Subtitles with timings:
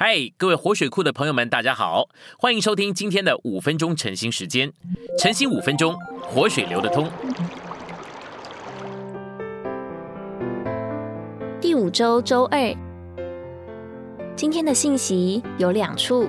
[0.00, 2.08] 嗨，各位活水库的朋友们，大家好，
[2.38, 4.72] 欢迎收听今天的五分钟晨兴时间。
[5.18, 7.10] 晨兴五分钟，活水流得通。
[11.60, 12.72] 第五周周二，
[14.36, 16.28] 今天的信息有两处，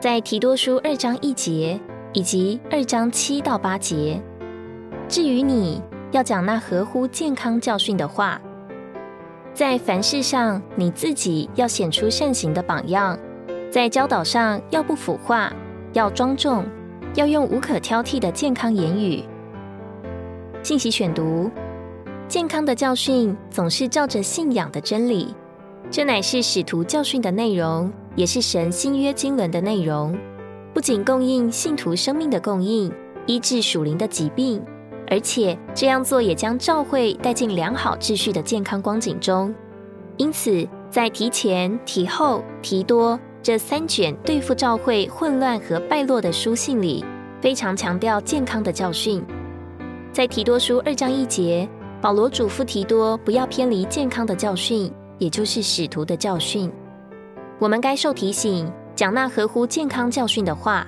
[0.00, 1.78] 在提多书二章一节
[2.12, 4.20] 以及二章七到八节。
[5.08, 8.40] 至于你要讲那合乎健康教训的话。
[9.54, 13.16] 在凡事上，你自己要显出善行的榜样；
[13.70, 15.52] 在教导上，要不腐化，
[15.92, 16.64] 要庄重，
[17.14, 19.22] 要用无可挑剔的健康言语。
[20.64, 21.48] 信息选读：
[22.26, 25.32] 健康的教训总是照着信仰的真理，
[25.88, 30.18] 这乃是使徒教训的内容，也是神新约经纶的内容。
[30.72, 32.92] 不仅供应信徒生命的供应，
[33.26, 34.60] 医治属灵的疾病。
[35.08, 39.54] 而且这样做也将教会带进良好秩序的健康光景中。
[40.16, 47.04] 因此，在提前、提后、提多这三卷对付教会混乱和败落的书信里，
[47.40, 49.22] 非常强调健康的教训。
[50.12, 51.68] 在提多书二章一节，
[52.00, 56.70] 保罗嘱咐提多不要偏离健康的教训，也就是使徒的教训。
[57.58, 60.86] 我们该受提醒，讲那合乎健康教训的话。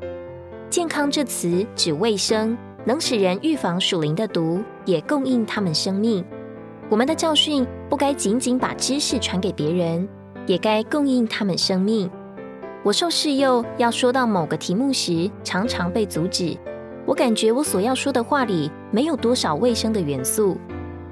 [0.70, 2.56] 健康这词指卫生。
[2.86, 6.24] 能使人预防属灵的毒，也供应他们生命。
[6.88, 10.08] 我们的教训不该仅仅把知识传给别人，
[10.46, 12.08] 也该供应他们生命。
[12.84, 16.56] 我受试诱要说到某个题目时，常常被阻止。
[17.04, 20.56] 我感觉我所要说的话里没有多少卫生的元素。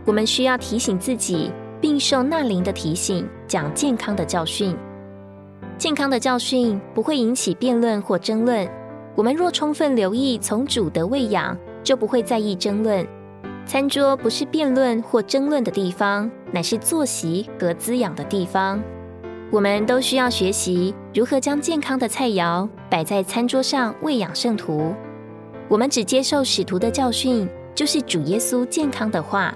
[0.05, 4.77] 我们需要提醒自己，并受那灵的提醒，讲健康的教训。
[5.77, 8.69] 健康的教训不会引起辩论或争论。
[9.17, 13.07] 我们若充分留意从主的喂养，就不会在意争论。
[13.67, 18.83] 餐桌不是辩论或争论的地方，乃是坐席和滋养的地方。
[19.53, 24.93] 我们都需要学习如何将健康的菜肴摆在餐桌上喂养圣徒。
[25.69, 29.55] 我们只接受使徒的教训，就是主耶稣健康的话。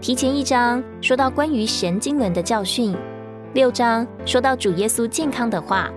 [0.00, 2.94] 提前一章说到关于神经轮的教训，
[3.54, 5.90] 六章说到主耶稣健康的话。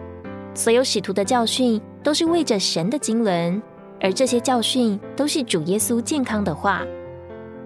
[0.55, 1.79] 所有使徒的教训。
[2.01, 3.61] 都是为着神的经纶，
[4.01, 6.83] 而这些教训都是主耶稣健康的话。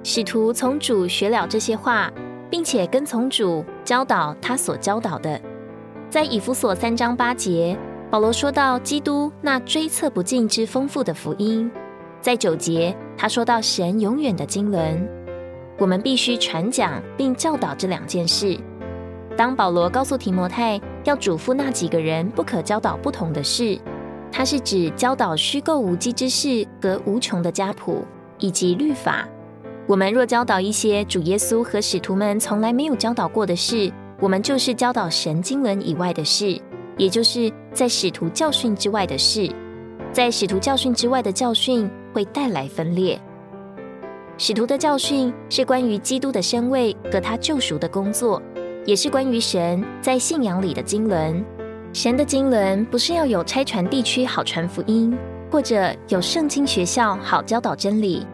[0.04, 2.12] 使徒从主学了这些话，
[2.50, 5.40] 并且跟从主教导他所教导的。
[6.10, 7.78] 在以弗所三章八节，
[8.12, 11.72] 保罗说到基督那追测不尽之丰富的福音。
[12.20, 15.02] 在九节，他说到神永远的经纶。
[15.80, 18.58] 我们必须传讲并教导这两件事。
[19.36, 23.80] 当保罗告诉提摩太要嘱咐那几个人不可教导不同的事。
[24.36, 28.04] 它是指教导虚构无稽之事和无穷的家谱
[28.40, 29.30] 以及律法。
[29.86, 36.60] 我们若教导一些主耶稣和使徒们从来没有教导过的事，我们就是教导神经纶以外的事，
[36.98, 39.48] 也就是在使徒教训之外的事。
[40.12, 43.20] 在使徒教训之外的教训会带来分裂。
[44.40, 48.42] 使徒的教训是关于基督的身位和他救赎的工作，
[48.84, 51.46] 也是关于神在信仰里的经纶。
[51.94, 55.16] 神的经纶不是要有拆传地区好传福音，
[55.52, 58.26] 或者有圣经学校好教导真理。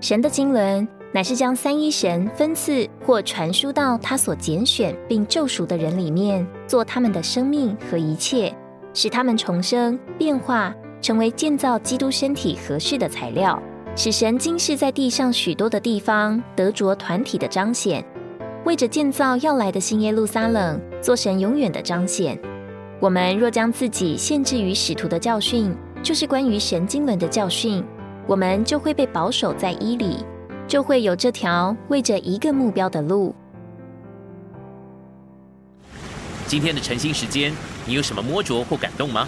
[0.00, 8.54] 神的经纶乃是将三一神分赐或传输到他所拣选并救赎的人里面，做他们的生命和一切，
[8.94, 13.60] 使他们重生变化，成为建造基督身体合适的材料，
[13.96, 18.04] 使神今世在地上许多的地方得着团体的彰显，
[18.64, 22.38] 为着建造要来的新耶路撒冷，做神永远的彰显。
[23.02, 27.84] 我们若将自己限制于使徒的教训，就是关于神经轮的教训，
[28.28, 30.24] 我们就会被保守在伊里，
[30.68, 33.34] 就会有这条为着一个目标的路。
[36.46, 37.52] 今天的晨兴时间，
[37.86, 39.26] 你有什么摸着或感动吗？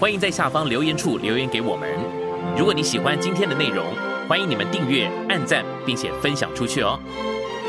[0.00, 1.90] 欢迎在下方留言处留言给我们。
[2.56, 3.84] 如果你喜欢今天的内容，
[4.26, 6.98] 欢迎你们订阅、按赞，并且分享出去哦。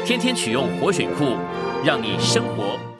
[0.05, 1.35] 天天取用活水库，
[1.83, 2.79] 让你生活。